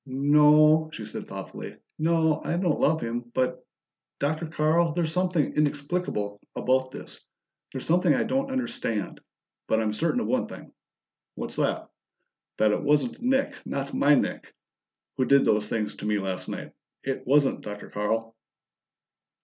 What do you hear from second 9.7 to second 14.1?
I'm certain of one thing!" "What's that?" "That it wasn't Nick not